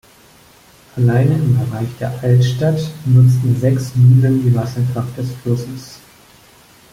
Alleine 0.97 1.35
im 1.35 1.59
Bereich 1.59 1.87
der 1.99 2.23
Altstadt 2.23 2.89
nutzten 3.05 3.55
sechs 3.61 3.93
Mühlen 3.93 4.41
die 4.41 4.55
Wasserkraft 4.55 5.15
des 5.15 5.31
Flusses. 5.43 5.99